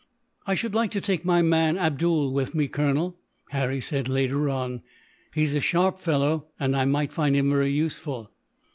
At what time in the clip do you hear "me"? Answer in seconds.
2.55-2.67